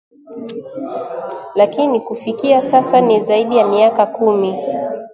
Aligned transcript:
lakini 1.55 1.99
kufikia 1.99 2.61
sasa 2.61 3.01
ni 3.01 3.19
Zaidi 3.19 3.57
ya 3.57 3.67
miaka 3.67 4.05
kumi 4.05 4.57